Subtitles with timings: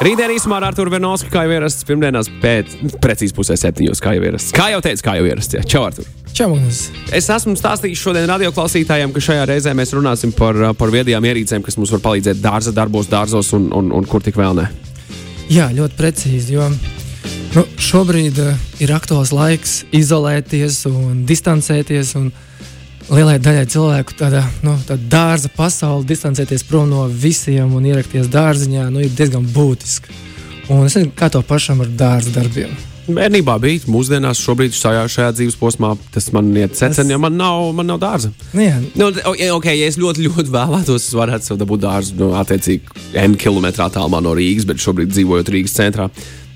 [0.00, 2.72] Rītdien īsumā ar Arthuru Vernovski, kā jau ierasts, pirmdienās pēc
[3.04, 4.54] precīzi pusē septiņos, kā jau ierasts.
[4.56, 5.58] Kā jau teicu, kā jau ierasts.
[5.58, 5.60] Jā.
[5.68, 6.06] Čau, Artur!
[6.32, 6.86] Čau, Magnus!
[7.12, 11.76] Es esmu stādījis šodien radioklausītājiem, ka šajā reizē mēs runāsim par, par viedajām ierīcēm, kas
[11.76, 14.70] mums var palīdzēt dārza darbos, dārzos un, un, un kur tik vēl ne.
[15.52, 16.56] Jā, ļoti precīzi.
[16.56, 16.70] Jo
[17.58, 22.16] nu, šobrīd uh, ir aktuāls laiks izolēties un distancēties.
[22.22, 22.32] Un
[23.10, 28.90] lielai daļai cilvēku tādā, nu, tādā dārza pasaulē distancēties prom no visiem un ierakties dārziņā
[28.92, 30.14] nu, ir diezgan būtiski.
[30.70, 32.76] Un es nezinu, kā to pašam ar dārza darbiem.
[33.10, 37.72] Bērnībā bija, mūsdienās, šobrīd šajā, šajā dzīves posmā, tas man iet secen, ja man nav,
[37.74, 38.30] man nav dārza.
[38.52, 39.08] Nu, jā, Nu,
[39.56, 43.66] ok, ja es ļoti, ļoti vēlētos, es varētu sev dabūt dārzu, nu, attiecīgi, N km
[43.72, 46.06] attālumā no Rīgas, bet šobrīd dzīvojot Rīgas centrā.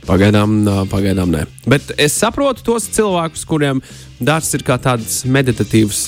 [0.04, 0.56] Pagaidām,
[0.92, 1.44] pagaidām nē.
[1.70, 3.80] Bet es saprotu tos cilvēkus, kuriem
[4.24, 6.02] dārsts ir kā tāds meditatīvs,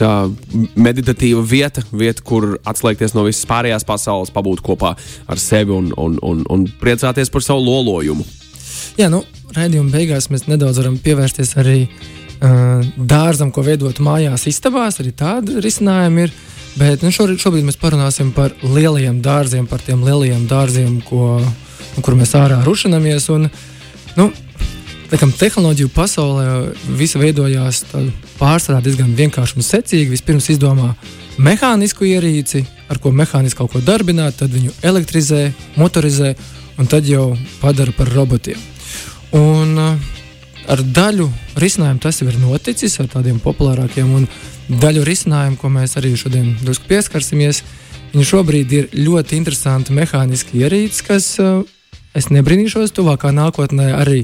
[0.77, 4.93] meditatīva vieta, vieta, kur atslēgties no visas pārējās pasaules, pabūt kopā
[5.27, 8.27] ar sevi un, un, un, un priecāties par savu lolojumu.
[9.01, 9.23] jā nu,
[9.57, 15.01] raidījuma beigās mēs nedaudz varam pievērsties arī uh, dārzam, ko veidot mājās, istabās.
[15.01, 16.35] Arī tādi risinājumi ir.
[16.77, 22.05] Bet nu, šobrīd, šobrīd mēs parunāsim par lielajiem dārziem, par tiem lielajiem dārziem, ko, nu,
[22.05, 23.31] kur mēs ārā rušinamies.
[23.33, 23.49] Un,
[24.17, 24.33] nu,
[25.07, 26.47] Laikam, tehnoloģiju pasaulē
[26.99, 27.85] viss veidojās
[28.41, 30.11] pārsvarā diezgan vienkārši un secīgi.
[30.11, 30.89] Vispirms izdomā
[31.39, 35.45] mehānisku ierīci, ar ko mehāniski kaut ko darbināt, tad viņu elektrizē,
[35.79, 36.33] motorizē
[36.83, 37.29] un tad jau
[37.61, 38.59] padara par robotiem.
[39.39, 40.11] Un uh,
[40.75, 41.29] ar daļu
[41.63, 44.27] risinājumu tas jau ir noticis, ar tādiem populārākiem, un
[44.83, 47.63] daļu risinājumu, ko mēs arī šodien drusku pieskarsimies,
[48.11, 51.63] viņi šobrīd ir ļoti interesanti mehāniski ierīces, kas, uh,
[52.17, 54.23] es nebrīnīšos, tuvākā nākotnē arī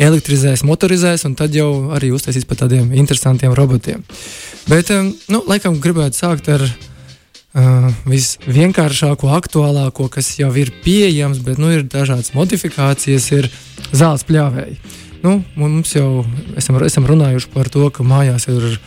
[0.00, 4.04] elektrizēs, motorizēs, un tad jau arī uztaisīs par tādiem interesantiem robotiem.
[4.68, 4.92] Bet,
[5.32, 11.86] nu, laikam, gribētu sākt ar uh, visvienkāršāko, aktuālāko, kas jau ir pieejams, bet nu, ir
[11.88, 13.50] dažādas modifikācijas, ir
[13.90, 14.78] zāles pļāvēji.
[15.20, 16.24] Nu, mums jau
[16.56, 18.84] esam, esam runājuši par to, ka mājās ir uh,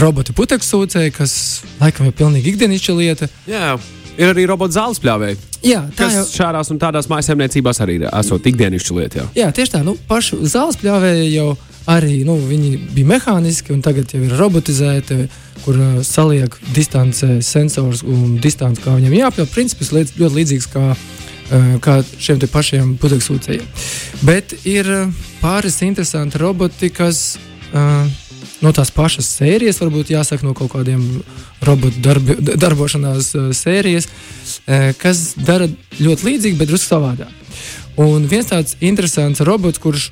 [0.00, 1.36] roboti putekļsūcēji, kas
[1.80, 3.30] laikam ir pilnīgi ikdienišķa lieta.
[3.48, 3.76] Jā,
[4.16, 5.40] ir arī robotu zāles pļāvēji.
[5.66, 9.18] Jā, tā jau šādās un tādās maisaimniecībās arī esot ikdienišķa lieta.
[9.20, 9.26] Jā.
[9.40, 9.80] Jā, tieši tā.
[9.86, 11.48] Nu, pašu zāles pļāvēji jau
[11.90, 15.20] arī nu, viņi bija mehāniski, un tagad jau ir robotizēti,
[15.64, 19.50] kur uh, saliek distancē sensors un distance, kā viņam jāapļauj.
[19.54, 23.66] Princips liet- ļoti līdzīgs kā, uh, kā šiem te pašiem putekļsūcējiem.
[24.26, 27.36] Bet ir uh, pāris interesanti roboti, kas.
[27.72, 28.06] Uh,
[28.64, 31.02] No tās pašas sērijas, varbūt jāsaka no kaut kādiem
[31.66, 35.68] robotu darbi, darbošanās uh, sērijas, uh, kas dara
[36.00, 37.32] ļoti līdzīgi, bet drusku savādāk.
[38.00, 40.08] Un viens tāds interesants robots, kurš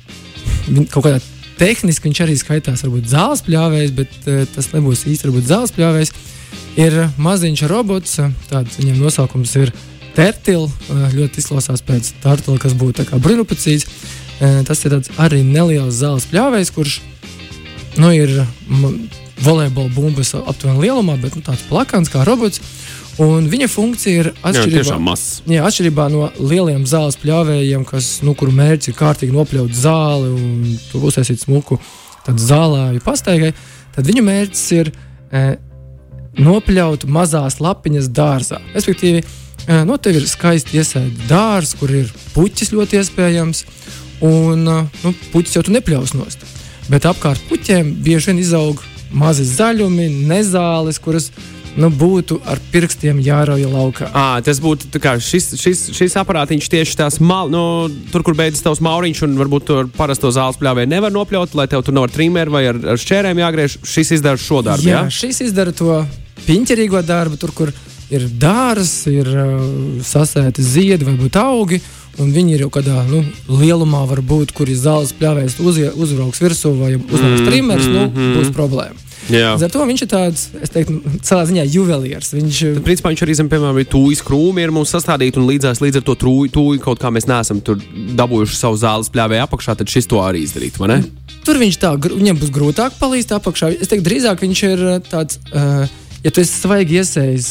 [0.69, 1.21] viņ- kaut kādā
[1.57, 6.13] tehniski viņš arī skaitās, varbūt zāles pļāvējs, bet uh, tas nebūs īsti varbūt zāles pļāvējs,
[6.85, 8.19] ir maziņš robots.
[8.51, 9.73] Tāds viņam nosaukums ir
[10.15, 10.71] Tertils.
[10.87, 13.89] Ļoti izklausās pēc tartila, kas būtu brīvprātīgs.
[14.67, 16.93] Tas ir tāds arī neliels zāles pļāvējs, kurš
[18.01, 18.31] nu, ir
[19.45, 22.61] volejbola bumbas aptuveni lielumā, bet nu, tāds plakans kā robots.
[23.21, 24.81] Un viņa funkcija ir Jā, atšķirīga.
[24.81, 25.37] tiešām mazs.
[25.47, 30.73] Jā, atšķirībā no lieliem zāles pļāvējiem, kas, nu, kuru mērķis ir kārtīgi nopļaut zāli un
[30.91, 31.79] tur uztaisīt smuku
[32.25, 33.53] zālēju pastaigai,
[33.95, 35.45] tad viņu mērķis ir e,
[36.43, 38.59] nopļaut mazās lapiņas dārzā.
[38.75, 43.63] Respektīvi, e, nu, tev ir skaisti iesēta dārzs, kur ir puķis ļoti iespējams,
[44.27, 46.43] un e, nu, puķis jau tu nepļaus nost.
[46.91, 48.81] Bet apkārt puķiem bieži vien izaug
[49.15, 51.31] mazi zaļumi, nezāles, kuras
[51.79, 54.09] nu, būtu ar pirkstiem jārauj laukā.
[54.15, 57.63] À, tas būtu kā šis, šis, šis aparātiņš tieši tās mal, nu,
[58.13, 61.83] tur, kur beidzas tavs mauriņš, un varbūt tur parasto zāles pļāvēju nevar nopļaut, lai tev
[61.85, 63.79] tur nav ar trimēru vai ar, ar šķērēm jāgriež.
[63.95, 64.87] Šis izdara šo darbu.
[64.87, 65.99] Jā, Jā, šis izdara to
[66.45, 67.73] piņķerīgo darbu, tur, kur
[68.13, 69.59] ir dārzs, ir uh,
[70.05, 71.81] sasēti ziedi vai būt augi.
[72.21, 76.71] Un viņi ir jau kādā nu, lielumā, varbūt, kur ir zāles pļāvējs, uzie- uzbrauks virsū
[76.79, 78.05] vai uzbrauks mm, trimers, nu,
[78.37, 78.95] būs problēma.
[79.25, 82.29] Līdz ar to viņš ir tāds, es teiktu, savā ziņā juvelieris.
[82.35, 85.99] Viņš, Principā viņš arī zem, piemēram, ir tūjas krūmi, ir mums sastādīti un līdzās līdz
[85.99, 87.81] ar to tūju, tūju kaut kā mēs neesam tur
[88.19, 90.99] dabūjuši savu zāles pļāvēju apakšā, tad šis to arī izdarīt, vai ne?
[91.45, 93.73] Tur viņš tā, viņam būs grūtāk palīst apakšā.
[93.79, 95.89] Es teiktu, drīzāk viņš ir uh, tāds, uh,
[96.21, 97.49] ja tu esi svaigi iesējis,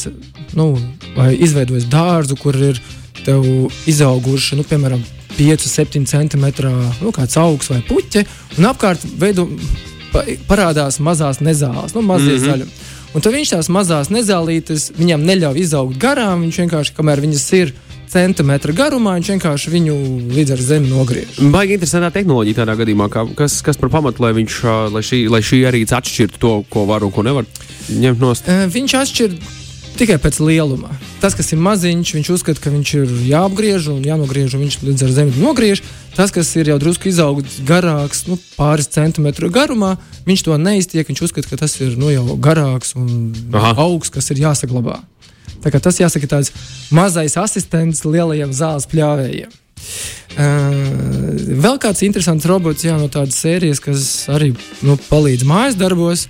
[0.55, 0.71] nu,
[1.17, 2.79] vai izveidojis dārzu, kur ir
[3.25, 3.45] tev
[3.89, 5.03] izauguši, nu, piemēram,
[5.35, 7.11] 5, 7 centimetru nu,
[7.41, 8.25] augs vai puķi,
[8.59, 9.47] un apkārt veido,
[10.13, 12.45] pa, parādās mazās nezāles, nu, mazie mm -hmm.
[12.45, 12.71] zaļumi.
[13.15, 17.73] Un tad viņš tās mazās nezālītes, viņam neļauj izaugt garām, viņš vienkārši, kamēr viņas ir
[18.11, 19.95] centimetra garumā, viņš vienkārši viņu
[20.35, 21.39] līdz ar zemi nogriež.
[21.51, 24.59] Baigi interesantā tehnoloģija tādā gadījumā, kā, kas, kas par pamatu, lai, viņš,
[24.93, 27.47] lai, šī, lai šī arī atšķirtu to, ko var un ko nevar
[27.89, 29.37] ņemt no Eh, Viņš atšķir
[29.99, 30.93] tikai pēc lieluma.
[31.21, 35.05] Tas, kas ir maziņš, viņš uzskata, ka viņš ir jāapgriež un jānogriež, un viņš līdz
[35.07, 35.81] ar zemi nogriež.
[36.15, 39.95] Tas, kas ir jau drusku izaugs garāks, nu, pāris centimetru garumā,
[40.27, 41.07] viņš to neiztiek.
[41.07, 43.75] Viņš uzskata, ka tas ir nu, jau garāks un Aha.
[43.87, 45.01] augsts, kas ir jāsaglabā.
[45.65, 46.53] Tā kā tas jāsaka tāds
[46.93, 49.51] mazais asistents lielajiem zāles pļāvējiem.
[50.35, 54.51] Uh, vēl kāds interesants robots jā, no tādas sērijas, kas arī
[54.83, 56.27] nu, palīdz mājas darbos.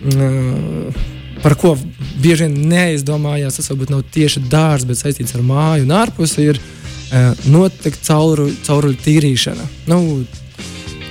[0.00, 1.74] Uh, par ko
[2.20, 6.60] bieži vien neaizdomājās, tas varbūt nav tieši dārsts, bet saistīts ar māju un ārpusi, ir
[6.60, 9.66] uh, noteikti cauruļu, cauruļu tīrīšana.
[9.90, 10.00] Nu,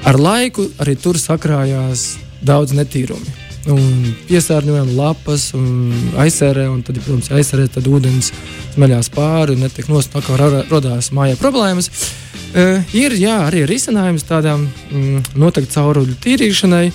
[0.08, 2.12] ar laiku arī tur sakrājās
[2.46, 3.38] daudz netīrumi.
[3.70, 8.32] Un piesārņojam lapas, un aizsērē, un tad, protams, aizsērē, tad ūdens
[8.74, 11.92] smeļās pāri un netiek nost, tā kā ra- radās mājā problēmas.
[12.50, 16.88] Uh, ir jā, arī risinājums tādām mm, noteikti cauruļu tīrīšanai,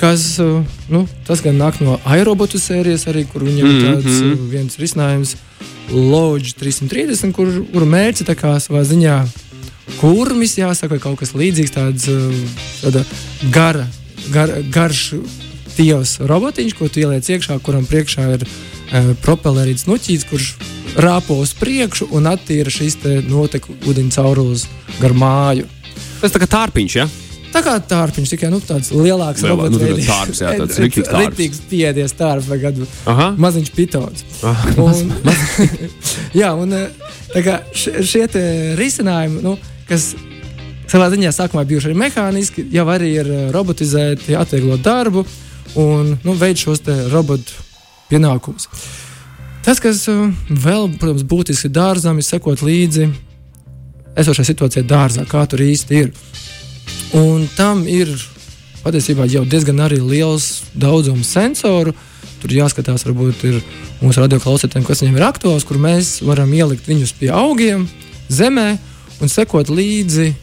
[0.00, 1.04] kas uh, nu,
[1.44, 4.32] gan nāk no aerobotu sērijas, arī, kur viņam ir tāds Mhm.
[4.32, 5.36] uh, viens risinājums,
[5.92, 9.18] Lodge 330, kur, kur mērķi tā kā savā ziņā
[10.00, 12.32] kurmis, jāsaka, kaut kas līdzīgs, tāds uh,
[12.82, 13.04] tāda
[13.52, 13.86] gara,
[14.32, 15.14] gar, garš
[15.76, 20.54] tievs robotiņš, ko tu ieliec iekšā, kuram priekšā ir uh, propellerīts nuķīts, kurš
[20.96, 24.66] rāpo uz priekšu un attīra šīs te noteku ūdeņu caurules
[25.02, 25.66] gar māju.
[26.22, 27.08] Tas tā kā tārpiņš, ja?
[27.54, 29.76] Tā kā tārpiņš tikai nu, tāds lielāks Lielā- robots.
[29.76, 30.08] nu, veidīgs.
[30.10, 31.28] tārps, jā, tāds riktīgs tārps.
[31.28, 33.28] Riktīgs piedies tārps vai gadu Aha.
[33.38, 34.24] maziņš pitons.
[34.42, 35.12] Ah, Un,
[36.40, 36.88] jā, un eh,
[37.34, 38.42] tā kā šie te
[38.80, 39.54] risinājumi, nu,
[39.88, 40.10] kas
[40.90, 45.22] savā ziņā sākumā bijuši arī mehāniski, jau arī ir eh, robotizēti, atvieglot darbu
[45.80, 47.54] un nu, veids šos te robotu
[48.10, 48.66] pienākumus.
[49.64, 53.06] Tas, kas eh, vēl, protams, būtiski dārzam, ir sekot līdzi
[54.20, 56.10] esošai situācijai dārzā, kā tur īsti ir.
[57.14, 58.10] Un tam ir
[58.82, 61.94] patiesībā jau diezgan liels daudzums sensoru.
[62.42, 63.60] Tur jāskatās, varbūt ir
[64.02, 67.86] mūsu radioklausītājiem, kas viņiem ir aktuāls, kur mēs varam ielikt viņus pie augiem,
[68.28, 68.74] zemē
[69.22, 70.34] un sekot līdzi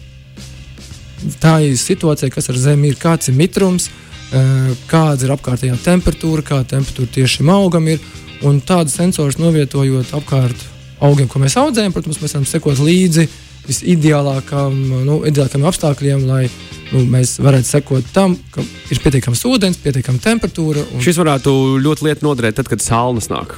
[1.43, 3.89] tā situācijai, kas ar zemi ir, kāds ir mitrums,
[4.31, 7.99] eh, kāda ir apkārtējā temperatūra, kāda temperatūra tieši šim augam ir.
[8.41, 10.57] Un tādus sensorus novietojot apkārt
[10.99, 13.27] augiem, ko mēs audzējam, protams, mēs varam sekot līdzi
[13.67, 14.77] visideālākam,
[15.07, 16.45] nu, ideālākam apstākļiem, lai
[16.91, 20.85] nu, mēs varētu sekot tam, ka ir pietiekams ūdens, pietiekama temperatūra.
[20.91, 21.03] Un...
[21.03, 21.53] Šis varētu
[21.83, 23.57] ļoti lieti noderēt, tad, kad sāls nāk.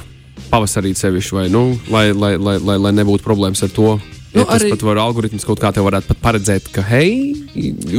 [0.50, 3.96] Pavasarī sevišķi, vai nu, lai, lai, lai, lai, lai nebūtu problēmas ar to.
[4.34, 4.70] Nu, Nu, tas arī- arī...
[4.74, 7.34] pat var algoritms kaut kā te varētu pat paredzēt, ka, hei,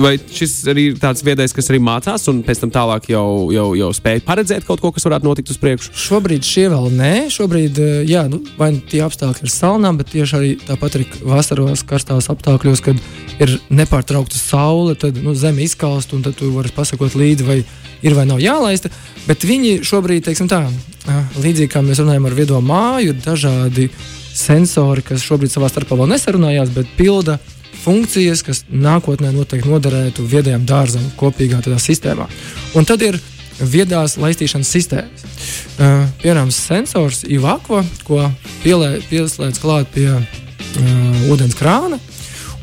[0.03, 3.69] vai šis arī ir tāds viedais, kas arī mācās, un pēc tam tālāk jau, jau,
[3.79, 5.93] jau spēj paredzēt kaut ko, kas varētu notikt uz priekšu.
[5.95, 10.11] Šobrīd šie vēl nē, šobrīd, eh, jā, nu, vai nu tie apstākļi ir salnām, bet
[10.11, 12.99] tieši arī tāpat arī vasaros karstās apstākļos, kad
[13.39, 17.61] ir nepārtraukta saule, tad nu, zeme izkalst, un tad tu vari pasakot līdzi, vai
[18.03, 18.91] ir vai nav jālaista.
[19.25, 20.65] Bet viņi šobrīd, teiksim tā,
[21.07, 23.87] ah, līdzīgi kā mēs runājam ar viedo māju, ir dažādi
[24.35, 27.37] sensori, kas šobrīd savā starpā vēl nesarunājās, bet pilda
[27.85, 32.27] funkcijas, kas nākotnē noteikti noderētu viedajam dārzam kopīgā sistēmā.
[32.75, 33.19] Un tad ir
[33.59, 35.27] viedās laistīšanas sistēmas.
[35.75, 38.23] Uh, piemēram, sensors Ivakva, ko
[38.63, 41.99] pielē, pieslēdz klāt pie uh, ūdens krāna.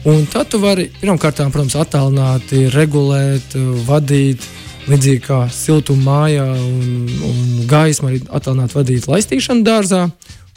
[0.09, 3.55] Un tad tu vari pirmkārt, protams, attālināti, regulēt,
[3.87, 4.43] vadīt,
[4.91, 10.09] līdzīgi kā siltumā mājā un, un gaismu arī attālināt, vadīt laistīšanu dārzā,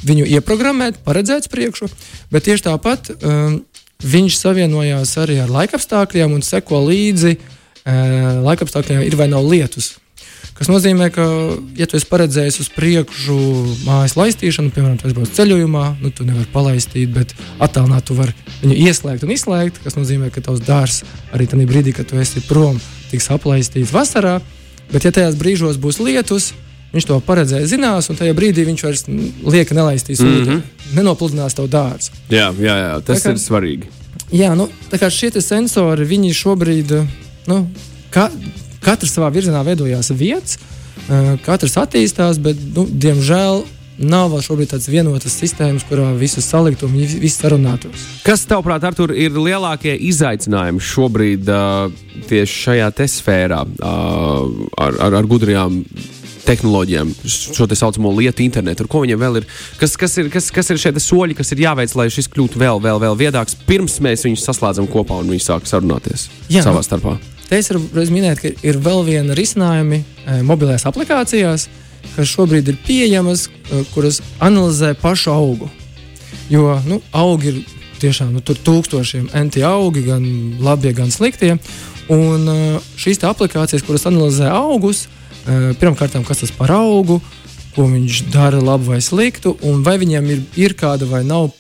[0.05, 1.89] viņu ieprogrammēt, paredzēt uz priekšu,
[2.33, 3.59] bet tieši tāpat um,
[4.05, 9.95] viņš savienojās arī ar laikapstākļiem un seko līdzi uh, laikapstākļiem, ir vai nav lietus.
[10.55, 11.23] Tas nozīmē, ka,
[11.75, 13.35] ja tu esi paredzējis uz priekšu
[13.83, 18.31] mājas laistīšanu, piemēram, tas būs ceļojumā, nu, tu nevari palaistīt, bet attālināt tu vari
[18.61, 19.81] viņu ieslēgt un izslēgt.
[19.83, 21.03] Tas nozīmē, ka tavs dārsts
[21.35, 22.79] arī tajā brīdī, kad tu esi prom,
[23.11, 24.37] tiks aplaistīts vasarā.
[24.93, 26.53] Bet, ja tajās brīžos būs lietus,
[26.93, 29.03] viņš to paredzēja, zinās, un tajā brīdī viņš vairs
[29.43, 30.41] lieka nelaistīs mm -hmm.
[30.41, 30.61] ūdeni,
[30.95, 32.11] nenopludinās tavu dārstu.
[32.29, 33.83] Jā, jā, jā tas Tā kā- ir svarīgi.
[34.31, 37.05] Jā, nu, tā kā šie sensori, viņi šobrīd,
[37.47, 37.67] nu,
[38.09, 38.29] ka,
[38.81, 40.57] katrs savā virzienā veidojās vietas,
[41.09, 43.63] eh, katrs attīstās, bet, nu, diemžēl,
[43.99, 48.03] nav vēl šobrīd tādas vienotas sistēmas, kurā visus salikt un vi- visi sarunātos.
[48.23, 51.91] Kas, tavuprāt, Artur, ir lielākie izaicinājumi šobrīd uh,
[52.27, 55.85] tieši šajā sfērā uh, ar, ar, ar gudrajām
[56.47, 59.47] tehnoloģijām, šo tā saucamo lietu internetu, ko viņiem vēl ir?
[59.79, 62.61] Kas, kas ir, kas, kas ir šie te soļi, kas ir jāveic, lai šis kļūtu
[62.61, 66.65] vēl, vēl, vēl viedāks, pirms mēs viņus saslēdzam kopā un viņi sāk sarunāties Jā.
[66.65, 67.17] savā starpā?
[67.45, 67.83] Te es varu
[68.13, 71.67] minēt, ka ir vēl viena risinājuma e, mobilajās aplikācijās,
[72.15, 75.69] kas šobrīd ir pieejamas, e, kuras analizē pašu augu.
[76.49, 77.61] Jo nu, augi ir
[78.01, 80.25] tiešām nu, tur tūkstošiem enti augi, gan
[80.63, 81.55] labie, gan sliktie.
[82.11, 85.07] Un uh, šīs aplikācijas, kuras analizē augus,
[85.79, 87.19] pirmkārt, kas tas par augu,
[87.75, 91.51] ko viņš dara labu vai sliktu, un vai viņam ir, ir kāda vai nav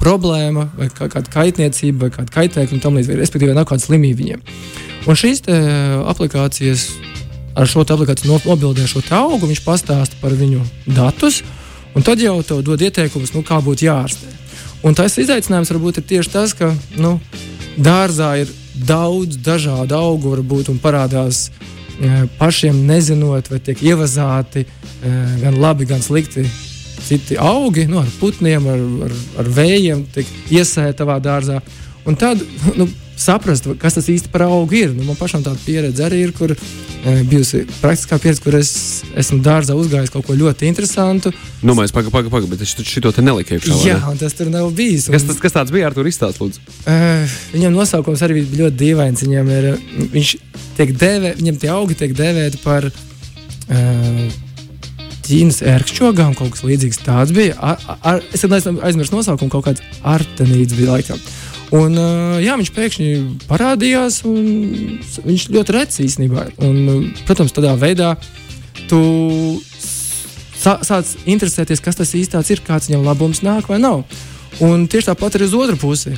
[0.00, 3.20] problēma, vai kāda kaitniecība, vai kāda kaitēkļa un tam līdzīgi.
[3.20, 4.42] Respektīvi, nav kāda slimība viņiem.
[5.08, 5.56] Un šīs te,
[6.10, 6.88] aplikācijas
[7.58, 11.42] ar šo aplikāciju nobildē šo augu, viņš pastāsta par viņu datus,
[11.94, 14.32] un tad jau tev dod ieteikumus, nu, kā būtu jārastē.
[14.86, 17.18] Un tas izaicinājums varbūt ir tieši tas, ka nu,
[17.76, 18.52] dārzā ir
[18.86, 21.50] daudz dažādu augu, varbūt, un parādās
[22.38, 24.64] pašiem nezinot, vai tiek ievazāti
[25.42, 26.46] gan labi, gan slikti.
[27.00, 31.56] Citi augi, nu, ar putniem, ar, ar, ar vējiem, tiek iesēta tavā dārzā.
[32.08, 32.42] Un tad
[32.76, 32.86] nu,
[33.20, 34.94] saprast, kas tas īsti par augu ir.
[34.96, 36.58] Nu, man pašam tāda pieredze arī ir, kur e,
[37.28, 38.72] bijusi praktiskā pieredze, kur es
[39.20, 41.32] esmu dārzā uzgājis kaut ko ļoti interesantu.
[41.62, 43.78] Nu, mēs pagaidām, pagaidām, paga, bet es šo te neliku iekšā.
[43.86, 44.12] Jā, ne?
[44.14, 45.08] un tas tur nav bijis.
[45.08, 46.60] Un, kas, tas, kas tāds bija ar to izstāstīt?
[46.84, 49.24] Uh, viņam nosaukums arī bija ļoti dīvains.
[49.26, 49.72] Viņam ir,
[50.16, 50.36] viņš
[50.78, 54.38] tiek dēvē, viņam tie augi tiek dēvēti par uh,
[55.30, 57.54] Ķīnas ērkšķogām, kaut kas līdzīgs tāds bija.
[57.62, 61.20] Ar, ar, es aizmirsu nosaukumu, kaut kāds artenīts bija laikam.
[61.76, 61.94] Un,
[62.42, 63.10] jā, viņš pēkšņi
[63.46, 66.48] parādījās, un viņš ļoti reci īstenībā.
[66.66, 68.16] Un, protams, tādā veidā
[68.90, 69.00] tu
[70.60, 74.02] sāc interesēties, kas tas īstais ir, kāds viņam labums nāk vai nav.
[74.64, 76.16] Un tieši tāpat arī uz otru pusi.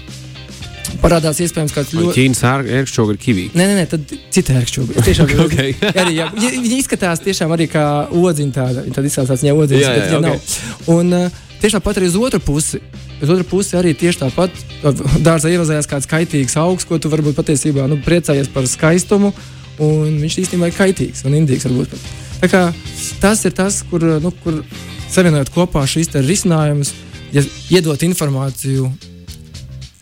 [1.02, 2.14] Parādās iespējams, ka ļoti.
[2.16, 2.42] Ķīnas
[2.80, 3.44] ērkšķoga ir kivī.
[3.56, 5.04] Nē, nē, nē tad cita ērkšķoga.
[5.06, 5.72] Tiešām okay.
[5.92, 8.84] arī, jā, viņi izskatās tiešām arī kā odziņa tāda.
[8.96, 10.60] Tad izskatās viņa odziņa, viņa okay.
[10.92, 11.14] Un
[11.62, 12.82] tieši tāpat arī uz otru pusi
[13.22, 14.56] Uz otru pusi arī tieši tāpat
[15.22, 19.30] dārzā ierazējās kāds kaitīgs augs, ko tu varbūt patiesībā nu, priecājies par skaistumu,
[19.78, 21.68] un viņš īstenībā ir kaitīgs un indīgs.
[23.22, 24.58] Tas ir tas, kur, nu, kur
[25.12, 26.90] savienojot kopā šīs risinājumus,
[27.30, 28.90] ja iedot informāciju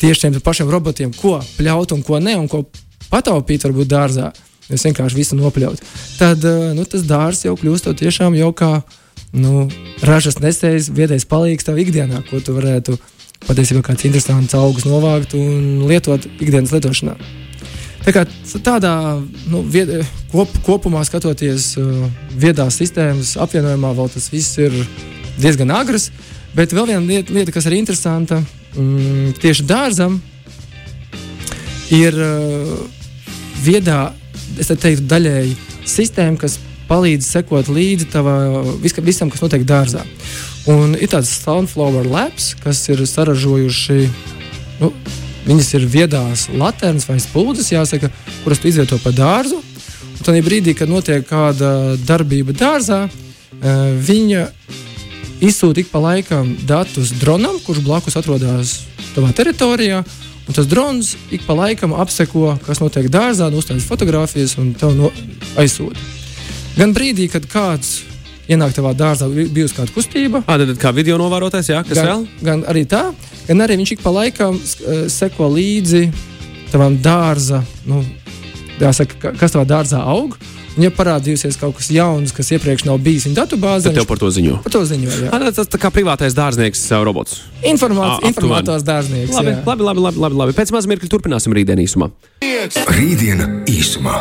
[0.00, 2.64] tieši tiem pašiem robotiem, ko pļaut un ko ne, un ko
[3.12, 4.30] pataupīt varbūt dārzā.
[4.70, 5.84] Es vienkārši visu nopļautu.
[6.16, 6.44] Tad
[6.78, 8.76] nu, tas dārzs jau kļūst tiešām jau kā
[9.36, 9.68] nu,
[10.06, 12.96] ražas nesējis, viedais palīgs tev ikdienā, ko tu varētu
[13.46, 17.16] patiesībā kāds interesants augus novākt un lietot ikdienas lietošanā.
[18.00, 18.24] Tā kā
[18.64, 18.92] tādā
[19.52, 19.92] nu, vied,
[20.32, 24.74] kop, kopumā skatoties, uh, viedās sistēmas apvienojumā, vēl tas viss ir
[25.40, 26.08] diezgan agrs.
[26.56, 28.40] Bet vēl viena lieta, lieta kas ir interesanta,
[28.74, 30.16] mm, tieši dārzam,
[31.94, 32.72] ir uh,
[33.62, 34.00] viedā,
[34.58, 35.54] es teiktu, daļēji
[35.86, 36.56] sistēma, kas
[36.90, 38.10] palīdz sekot līdzi
[38.82, 40.04] vis, visam, kas notiek dārzā.
[40.68, 44.04] Un ir tāds Sunflower Labs, kas ir saražojuši.
[44.82, 44.92] Nu,
[45.40, 48.10] Viņas ir viedās laternas vai spuldzes, jāsaka,
[48.44, 49.56] kuras tu izvieto pa dārzu.
[49.56, 54.50] Un tad brīdī, kad notiek kāda darbība dārzā, eh, viņa
[55.40, 58.82] izsūta ik pa laikam datus dronam, kurš blakus atrodas
[59.16, 60.04] tavā teritorijā.
[60.46, 65.10] Un tas drons ik pa laikam apseko, kas notiek dārzā, uzstājas fotogrāfijas un tev no
[65.56, 66.19] aizsūta.
[66.80, 68.06] Gan brīdī, kad kāds
[68.48, 70.40] ienāk tavā dārzā, bijusi kāda kustība.
[70.48, 72.22] À, tad kā video novērotājs, jā, kas gan, vēl?
[72.46, 73.02] Gan arī tā,
[73.44, 76.06] gan arī viņš ik pa laikam uh, seko līdzi
[76.72, 78.00] tavam dārza, nu,
[78.80, 80.38] jāsaka, kas tavā dārzā aug.
[80.70, 84.22] Un, ja parādījusies kaut kas jauns, kas iepriekš nav bijis viņa datubāzē, tad tev par
[84.22, 84.62] to ziņo.
[84.64, 85.28] Par to ziņo jā.
[85.36, 87.42] À, tas tā kā privātais dārznieks robots.
[87.66, 89.36] Informātors dārznieks.
[89.36, 90.56] Labi, labi, labi, labi, labi, labi.
[90.56, 92.08] Pēc maz mirkļa turpināsim rītdien īsumā.
[92.94, 94.20] Rītdiena īsumā.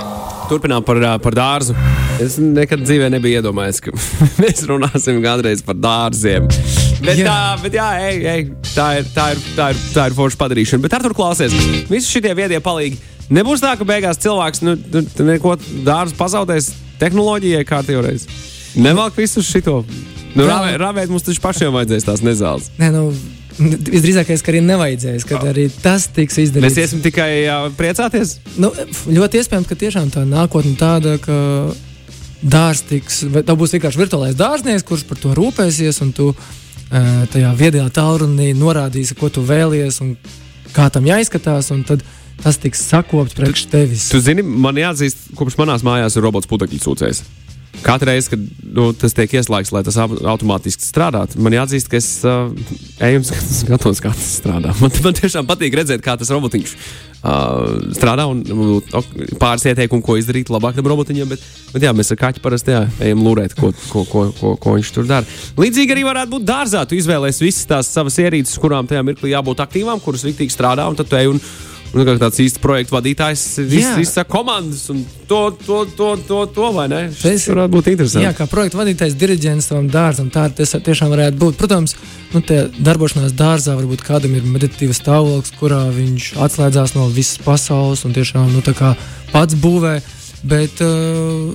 [0.52, 1.78] Turpinām par, par dārzu.
[2.20, 3.94] Es nekad dzīvē nebiju iedomājies, ka
[4.44, 6.50] mēs runāsim kādreiz par dārziem.
[7.00, 7.30] Bet, jā.
[7.30, 10.84] tā, bet jā, ej, ej, tā, ir, tā, ir, tā, ir, tā ir forša padarīšana.
[10.84, 11.56] Bet ar tur klausies,
[11.88, 13.00] visi šie viedie palīgi.
[13.32, 15.56] Nebūs tā, ka beigās cilvēks nu, nu, neko
[15.88, 18.16] dārzu pazaudēs tehnoloģijai kārtībā.
[18.84, 19.80] Nevelk visu šo.
[20.36, 22.68] Nu, rāvēt, rāvēt mums taču pašiem vajadzēs tās nezāles.
[22.82, 23.10] Nē, nu,
[23.60, 26.64] Visdrīzākais, ka arī nevajadzēs, kad arī tas tiks izdarīts.
[26.64, 28.38] Mēs iesim tikai jā, priecāties.
[28.56, 28.70] Nu,
[29.12, 31.36] ļoti iespējams, ka tiešām tā nākotne tāda, ka
[32.42, 36.32] dārsts tiks, tā būs vienkārši virtuālais dārznieks, kurš par to rūpēsies, un tu
[36.90, 40.16] tajā viedajā tālrunī norādīsi, ko tu vēlies un
[40.74, 41.72] kā tam jāizskatās.
[42.40, 44.06] Tas tiks sakopts priekš tevis.
[44.14, 47.20] Tu zini, man jāatzīst, kopš manās mājās ir robots putekļu sūcējs.
[47.84, 48.42] Katru reizi, kad
[48.76, 52.50] nu, tas tiek ieslēgts, lai tas automātiski strādātu, man jāatzīst, ka es uh,
[53.08, 54.74] eju un skatos, kā tas strādā.
[54.82, 59.00] Man, man tiešām patīk redzēt, kā tas robotiņš uh, strādā un uh,
[59.40, 61.32] pāris ieteikumu, ko izdarīt labāk tam robotiņam.
[61.32, 64.76] Bet, bet jā, mēs ar kaķi parasti jā, ejam lūrēt, ko, ko, ko, ko, ko
[64.76, 65.40] viņš tur dara.
[65.60, 66.84] Līdzīgi arī varētu būt dārzā.
[66.90, 71.00] Tu izvēlēsies visas tās savas ierīces, kurām tajā mirklī jābūt aktīvām, kuras riktīgi strādā, un
[71.00, 71.44] tad tu ej un
[71.90, 76.86] Nu, kā tāds īsts projekta vadītājs, visas komandas un to, to, to, to, to vai
[76.92, 77.00] ne?
[77.18, 78.26] Tas varētu būt interesanti.
[78.28, 81.58] Jā, kā projekta vadītājs, diriģents tam dārzam, tā tas tiešām varētu būt.
[81.58, 81.96] Protams,
[82.36, 88.06] nu, tie darbošanās dārzā varbūt kādam ir meditatīvs stāvoklis, kurā viņš atslēdzās no visas pasaules
[88.06, 88.62] un tiešām nu,
[89.34, 89.96] pats būvē.
[90.50, 91.50] Bet uh,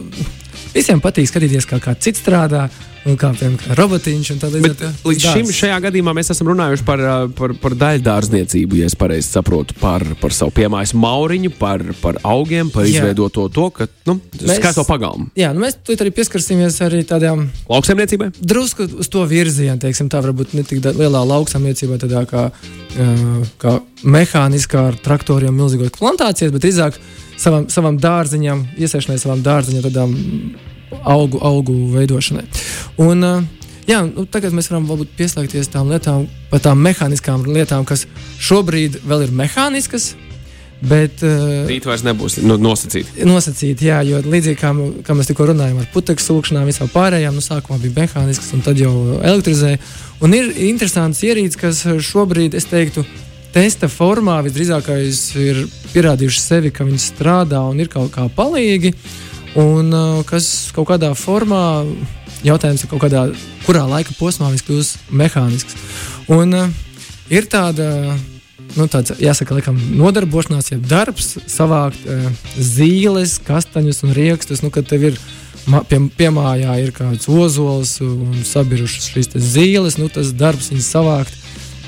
[0.75, 2.67] visiem patīk skatīties, kā kāds cits strādā.
[3.05, 4.29] Un kā piemēram robotiņš.
[4.65, 5.35] Bet to līdz dārzs.
[5.37, 7.03] šim šajā gadījumā mēs esam runājuši par,
[7.37, 12.71] par, par daļdārzniecību, ja es pareizi saprotu, par, par savu piemājas mauriņu, par, par augiem,
[12.73, 12.95] par Jā.
[13.03, 15.29] izveidoto to, ka, nu, Mēs- skaisto pagalmu.
[15.37, 18.31] Jā, nu mēs tur arī pieskarsimies arī tādām Lauksaimniecībai?
[18.41, 22.49] drusku uz to virzienu, teiksim, tā varbūt ne tik lielā lauksaimniecībā, tādā kā,
[23.61, 26.97] kā mehāniskā ar traktoriem, milzīgos plantācijas, bet drīzāk
[27.37, 30.17] savam, savam dārziņam, iesaistīšanai savam dārziņam, tādām
[31.03, 32.47] augu, augu veidošanai.
[33.03, 37.85] Un, uh, Jā, nu, tagad mēs varam varbūt pieslēgties tām lietām, par tām mehāniskām lietām,
[37.85, 38.07] kas
[38.41, 40.15] šobrīd vēl ir mehāniskas,
[40.85, 43.27] bet uh, Rīt vairs nebūs nu, nosacīti.
[43.29, 44.71] nosacīti, jā, jo līdzīgi kā,
[45.05, 48.81] kā mēs tikko runājām ar putekļu sūkšanām, visām pārējām, nu, sākumā bija mehānisks, un tad
[48.81, 49.83] jau elektrizēja.
[50.25, 53.05] Un ir interesants ierīcis, kas šobrīd, es teiktu,
[53.53, 55.61] testa formā visdrīzākais ir
[55.93, 58.97] pierādījuši sevi, ka viņi strādā un ir kaut kā palīgi,
[59.61, 59.95] un
[60.29, 61.85] kas kaut kādā formā,
[62.47, 63.27] jautājums ir kaut kādā,
[63.65, 65.77] kurā laika posmā viņš kļūs mehānisks.
[66.33, 66.57] Un
[67.33, 68.17] ir tāda
[68.75, 72.03] nu, tāds, jāsaka, laikam, nodarbošanās, jeb darbs, savākt
[72.59, 74.65] zīles, kastaņus un rīkstus.
[74.65, 75.21] Nu, kad tev ir
[75.89, 81.41] pie, piemājā ir kāds ozols un sabirušas šīs zīles, nu, tas darbs viņas savākt.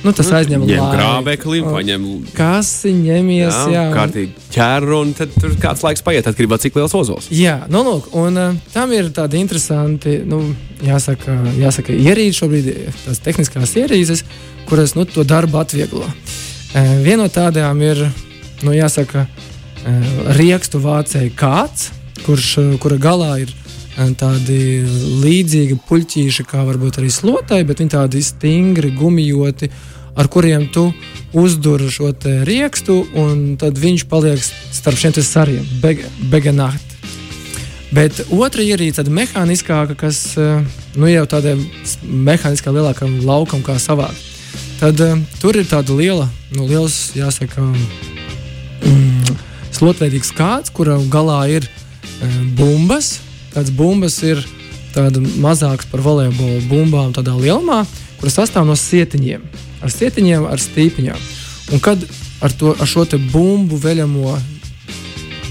[0.07, 0.95] Nu, tas aizņem Ņem laiku.
[0.95, 2.05] grābekli, paņem
[2.37, 6.79] Kasi ņemies, jā, jā, kārtīgi ķēru, un tad tur kāds laiks paiet, atkarībā no cik
[6.79, 7.27] liels ozols.
[7.35, 10.45] Jā, nu, lūk, un uh, tam ir tādi interesanti, nu,
[10.87, 12.71] jāsaka, jāsaka ierīces šobrīd,
[13.03, 14.23] tās tehniskās ierīces,
[14.71, 16.07] kuras nu, to darbu atvieglo.
[16.07, 18.05] Uh, viena no tādām ir,
[18.63, 21.91] nu, jāsaka, uh, riekstu vācēji kāds,
[22.23, 23.67] kurš, uh, kura galā ir uh,
[24.23, 24.61] tādi
[25.25, 29.71] līdzīgi puļķīši, kā varbūt arī slotai, bet viņi tādi stingri, gumijoti,
[30.17, 30.89] ar kuriem tu
[31.37, 32.13] uzdur šo
[32.49, 36.81] riekstu, un tad viņš paliek starp šiem sariem, beg- begenāti.
[37.95, 40.65] Bet otra ierīce, tāda mehāniskāka, kas eh,
[40.97, 41.61] nu, jau tādam
[42.03, 44.33] mehāniskā lielākam laukam kā savākt.
[44.77, 47.63] Tad uh, tur ir tāda liela, nu, liels, jāsaka,
[48.85, 49.37] mm,
[49.73, 53.15] slotveidīgs kāds, kura galā ir uh, bumbas.
[53.55, 54.43] Tāds bumbas ir
[54.93, 57.87] tāda mazāks par volejbola bumbām, tādā lielumā,
[58.21, 59.47] kuras sastāv no sietiņiem.
[59.87, 61.27] Ar sietiņiem, ar stīpiņām.
[61.77, 62.03] Un kad
[62.43, 64.35] ar, to, ar šo bumbu veļamo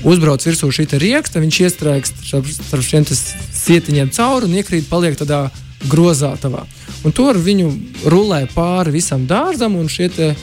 [0.06, 2.26] uzbrauc virsū šī rieksta, viņš iestrēgst
[2.60, 5.48] starp šiem sietiņiem cauri un iekrīt, paliek tādā
[5.90, 6.36] grozā.
[6.42, 6.66] Tavā.
[7.08, 7.72] Un tur viņu
[8.12, 10.34] rulē pāri visam dārzam, un šie te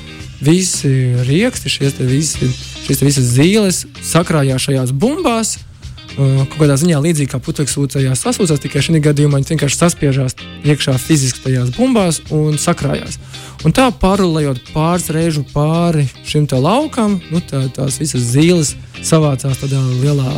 [0.43, 0.91] visi
[1.29, 2.49] rieksti, šie te visi,
[2.87, 5.59] šīs te visas zīles sakrājās šajās bumbās.
[5.59, 5.69] Uh,
[6.13, 10.37] Kaut kādā ziņā līdzīgi kā putekļi sūcējās, sasūcās, tikai šajā gadījumā viņi vienkārši saspiežās
[10.69, 13.17] iekšā fiziski tajās bumbās un sakrājās.
[13.63, 18.75] Un tā pārulējot pāris reižu pāri šim laukam, nu, tā, tās visas zīles
[19.07, 20.33] savācās tādā lielā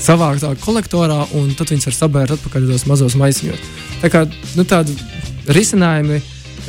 [0.00, 3.66] savāktā kolektorā, un tad viņas var sabērt atpakaļ tos mazos maisiņos.
[4.00, 4.24] Tā kā
[4.56, 4.96] nu, tādi
[5.52, 6.22] risinājumi,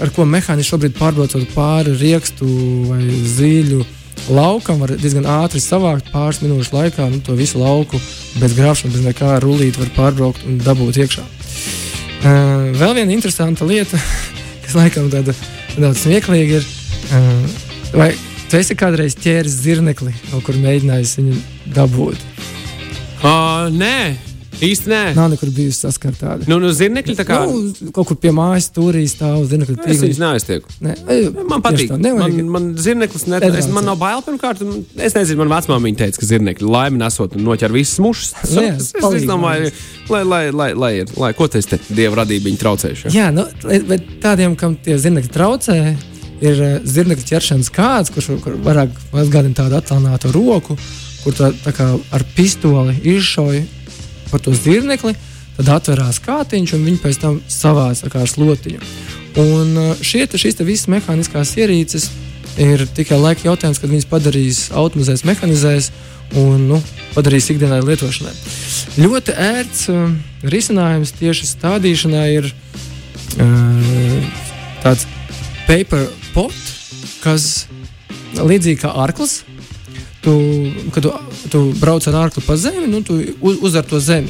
[0.04, 2.50] ar ko mehāniski šobrīd pārbraucot pāri riekstu
[2.90, 3.86] vai zīļu
[4.36, 8.00] laukam, var diezgan ātri savākt pāris minūšu laikā nu, to visu lauku
[8.42, 11.24] bez grābšanas, bez nekā rulīt, var pārbraukt un dabūt iekšā.
[12.22, 13.98] Uh, vēl viena interesanta lieta,
[14.66, 15.36] kas laikam tāda
[15.76, 16.68] nedaudz smieklīga ir,
[17.12, 17.62] uh,
[17.98, 18.12] vai
[18.50, 21.40] tu esi kādreiz ķēris zirnekli, no kur mēģinājis viņu
[21.78, 22.28] dabūt?
[23.22, 24.18] Uh, nē,
[24.66, 25.02] īsti nē.
[25.18, 26.48] Nav nekur bijusi saskarta tāda.
[26.50, 27.40] Nu, nu zirnekļi tā kā.
[27.48, 30.76] Nu, kaut kur pie mājas stūrī stāv zirnekļa Es viņus neaiztieku.
[30.86, 30.96] Ne,
[31.50, 31.94] Man patīk.
[31.98, 34.62] Man, man zirneklis net, es, man nav bail pirmkārt.
[35.02, 38.32] Es nezinu, man vecmāmiņa teica, ka zirnekļi laimi nesot un noķer visas mušas.
[38.54, 39.74] Jā, es, palīgi es domāju,
[40.14, 43.14] lai, lai, lai, lai, lai ko tas te dieva radība viņa traucējuši.
[43.18, 43.48] Jā, nu,
[43.90, 45.78] bet tādiem, kam tie zirnekļi traucē,
[46.42, 50.78] ir eh, zirnekļa ķeršanas kāds, kurš kur vairāk atgādina tādu attālinātu roku,
[51.22, 53.64] kur tā, tā kā ar pistoli izšauja
[54.32, 55.14] par to zirnekli,
[55.58, 58.82] tad atverās kātiņš un viņi pēc tam savāc tā kā slotiņu.
[59.42, 62.10] Un eh, šie, šīs visas mehāniskās ierīces
[62.60, 65.92] ir tikai laika jautājums, kad viņas padarīs automatizēs, mehanizēs
[66.40, 66.80] un nu,
[67.16, 68.34] padarīs ikdienai lietošanai.
[69.00, 70.12] Ļoti ērts uh,
[70.48, 74.30] risinājums tieši stādīšanai ir uh,
[74.84, 75.08] tāds
[75.68, 76.56] paper pot,
[77.24, 77.68] kas
[78.36, 79.42] līdzīgi kā arklis.
[80.22, 80.34] Tu,
[80.94, 81.12] kad tu,
[81.50, 84.30] tu brauc ar ārkli pa zemi, nu, tu uz, uzvar to zemi.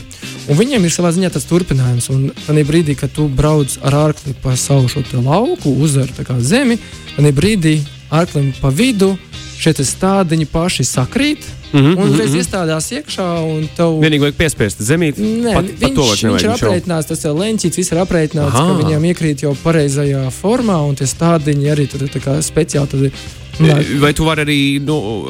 [0.49, 2.09] Un viņiem ir savā ziņā tas turpinājums.
[2.13, 6.79] Un tajā brīdī, kad tu brauc ar ārkli pa savu šo lauku, uzvar zemi,
[7.17, 7.79] tad brīdī
[8.11, 9.15] ārklim pa vidu
[9.61, 11.47] šie stādiņi paši sakrīt.
[11.71, 12.39] Mm -hmm, un uzreiz mhm.
[12.41, 13.27] iestādās iekšā.
[13.47, 13.99] un Tev...
[14.03, 15.19] Vienīgi vajag piespiest zemīt.
[15.21, 18.01] Nē, pat, pat viņš, to vairs viņš ir jau- aprēķināts, tas ir leņķis, viss ir
[18.03, 18.65] aprēķināts, Aha.
[18.67, 22.11] ka viņam iekrīt jau pareizajā formā, un tie stādiņi arī tur ir
[22.43, 22.87] speciāli.
[22.91, 23.11] Tad,
[23.59, 25.27] nā, Vai tu vari arī nu,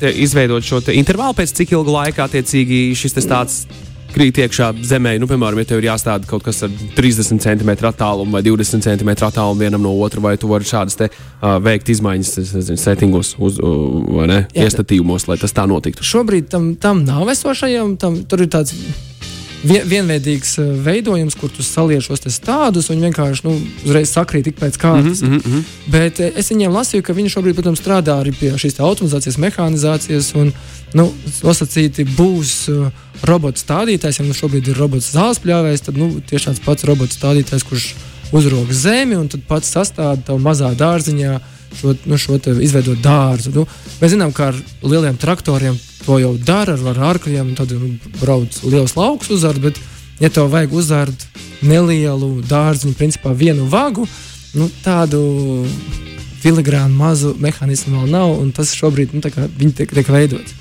[0.00, 3.66] izveidot šo te intervālu pēc cik ilga laika attiecīgi šis tāds
[4.14, 5.16] krīt iekšā zemē?
[5.22, 9.12] Nu, piemēram, ja tev ir jāstāda kaut kas ar 30 cm attālumu vai 20 cm
[9.14, 13.98] attālumu vienam no otra, vai tu vari šādas te, uh, veikt izmaiņas settingos, uz, uh,
[14.18, 14.68] vai ne, Jā.
[14.68, 16.06] iestatījumos, lai tas tā notiktu.
[16.06, 18.74] Šobrīd tam, tam nav esošajam, tam, tur ir tāds
[19.64, 23.54] vien, vienveidīgs eh, veidojums, kur tu saliec šos te stādus un vienkārši nu,
[23.86, 25.22] uzreiz sakrīt tik pēc kārtas.
[25.24, 25.64] Mm -hmm.
[25.92, 30.34] Bet eh, es viņiem lasīju, ka viņi šobrīd, protams, strādā arī pie šīs automatizācijas, mehānizācijas.
[30.34, 30.52] Un,
[30.94, 32.90] nu, nosacīti būs uh,
[33.26, 37.18] robots stādītājs, ja nu šobrīd ir robots zāles pļāvējs, tad nu, tieši tāds pats robots
[37.18, 37.94] stādītājs, kurš
[38.32, 41.40] uzrok zemi un pats sastāda tavu mazā dārziņā.
[41.74, 43.52] Šo, nu, šo izveidot dārzu.
[43.54, 43.66] Nu,
[44.00, 48.96] mēs zinām, ka ar lieliem traktoriem to jau dara, ar ārkļiem, tad nu, brauc liels
[48.98, 49.62] lauks uzārt.
[49.64, 49.80] Bet,
[50.22, 51.26] ja tev vajag uzārt
[51.64, 54.06] nelielu dārziņu, principā vienu vagu,
[54.54, 55.22] nu, tādu
[56.44, 60.56] filigrānu mazu mehānismu vēl nav, un tas šobrīd nu, viņi tiek, tiek veidots.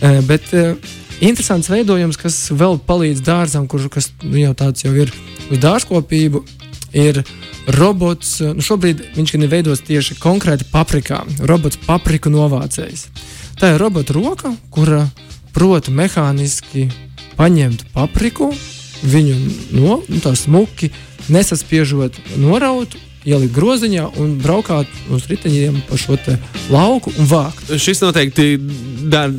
[0.00, 0.72] Uh, bet uh,
[1.20, 5.12] interesants veidojums, kas vēl palīdz dārzam, kurš nu, jau tāds jau ir
[5.50, 6.44] uz dārzkopību,
[6.92, 7.22] ir
[7.78, 8.38] robots.
[8.40, 11.22] uh, Nu, šobrīd viņš ir veidots tieši konkrēti paprikā.
[11.40, 13.08] Robots papriku novācējs.
[13.60, 15.04] Tā ir robota roka, kura
[15.52, 16.88] prot mehāniski
[17.36, 18.50] paņemt papriku,
[19.02, 19.36] viņu
[19.76, 20.90] no, nu, tā smuki
[21.32, 22.96] nesaspiežot, noraut,
[23.28, 26.16] ielikt groziņā un braukāt uz riteņiem pa šo
[26.72, 27.72] lauku un vākt.
[27.80, 28.54] Šis noteikti
[29.12, 29.32] dar,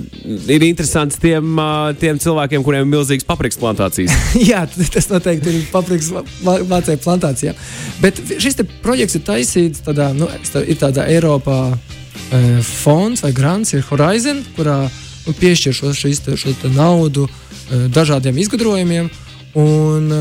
[0.51, 1.57] ir interesants tiem,
[2.01, 4.13] tiem cilvēkiem, kuriem ir milzīgas paprikas plantācijas.
[4.51, 6.11] Jā, tas noteikti ir paprikas
[6.45, 7.55] vācēju plantācijā.
[8.03, 10.29] Bet šis projekts ir taisīts tādā, nu,
[10.61, 16.53] ir tādā Eiropā e, fonds vai grants, ir Horizon, kurā nu, piešķir šo, te- šo
[16.75, 19.09] naudu e, dažādiem izgudrojumiem.
[19.57, 20.19] Un e,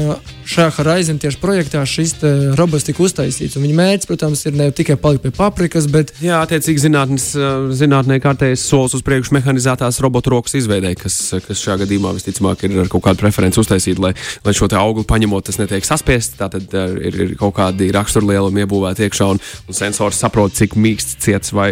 [0.50, 3.58] šajā Horizon tieši projektā šis te robots tika uztaisīts.
[3.60, 6.90] Viņa mērķis, protams, ir ne tikai palikt pie paprikas, bet Jā, attiecīgi
[7.38, 12.64] ā, zinātnē kārtējais solis uz priekšu mehanizētās robotu rokas izveidē, kas, kas šajā gadījumā visticamāk
[12.66, 14.12] ir ar kaut kādu preferenci uztaisīta, lai,
[14.46, 16.38] lai šo augli paņemot, tas netiek saspiests.
[16.40, 19.38] Tātad ā, ir, ir kaut kādi raksturlielumi iebūvēti iekšā, un,
[19.70, 21.70] un sensors saprot, cik mīksts, ciets vai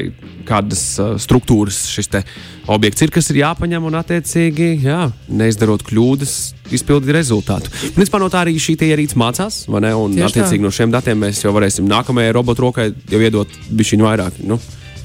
[0.48, 0.84] kādas
[1.20, 2.08] struktūras šis
[2.68, 6.36] objekts ir, kas ir jāpaņem un attiecīgi jā, neizdarot kļūdas.
[6.74, 7.70] Izpildīt rezultātu.
[7.96, 9.94] Principā no tā arī šī ierīce mācās, vai ne?
[9.96, 10.28] Un, Tieši tā.
[10.28, 14.58] attiecīgi, no šiem datiem mēs jau varēsim nākamajai robotu rokai jau iedot bišķiņu vairāk, nu,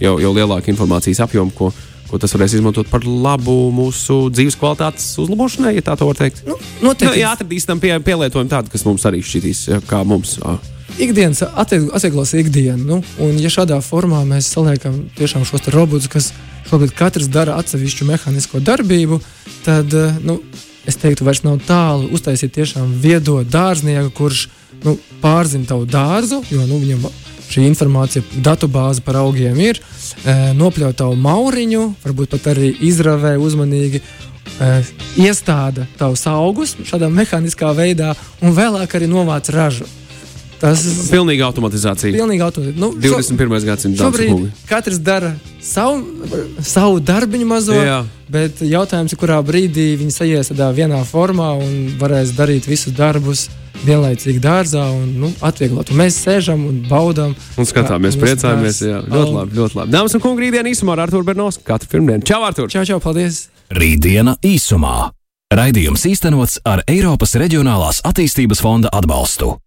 [0.04, 1.72] jau, jau lielāku informācijas apjomu, ko,
[2.10, 6.44] ko tas varēs izmantot par labu mūsu dzīves kvalitātes uzlabošanai, ja tā var teikt.
[6.46, 10.36] nu, Nu, noteikti jā, atradīs tam pie, pielietojumu tādu, kas mums arī šķitīs, kā mums.
[10.44, 10.58] ā.
[11.00, 12.84] ikdienas atvieglos ikdienu.
[12.86, 16.34] Nu, un, ja šādā formā mēs saliekam tiešām šos robotus, kas
[16.70, 19.18] šobrīd katrs dara atsevišķu mehānisko darbību,
[19.66, 19.90] tad
[20.24, 20.38] nu,
[20.88, 24.48] es teiktu, vairs nav tālu uztaisīt tiešām viedo dārznieku, kurš
[24.84, 27.08] nu, pārzina tavu dārzu, jo nu, viņam
[27.54, 29.80] šī informācija, datubāze par augiem ir,
[30.26, 34.02] e, nopļauj tavu mauriņu, varbūt pat arī izravē uzmanīgi.
[34.60, 34.72] e,
[35.24, 39.86] Iestāda tavus augus šādā mehāniskā veidā, un vēlāk arī novāc ražu.
[40.64, 42.14] Tas ir Pilnīga automatizācija.
[42.16, 42.80] pilnīgi automātiski.
[42.80, 43.66] Nu, šo- 21.
[43.68, 44.52] gadsimta dāmas un Šobrīd kungi.
[44.70, 46.06] katrs dara savu,
[46.64, 48.06] savu darbiņu mazo, Jā.
[48.32, 53.50] bet jautājums ir, kurā brīdī viņi sajies tādā vienā formā un varēs darīt visus darbus
[53.84, 55.92] vienlaicīgi dārzā un nu, atvieglot.
[55.92, 57.36] Un mēs sēžam un baudām.
[57.58, 58.80] Un skatāmies, mūsu priecājamies.
[58.88, 59.92] Jā, ļoti labi, ļoti labi.
[59.92, 61.60] Dāmas un kungi, rītdien īsumā ar Arthuru Bernos.
[61.62, 62.24] Katru pirmdienu.
[62.24, 62.70] Čau, Artur!
[62.72, 63.50] Čau, čau, paldies!
[63.70, 65.12] Rītdiena īsumā.
[65.54, 69.58] Raidījums īstenots ar Eiropas Reģionālās attīstības fonda atbalstu.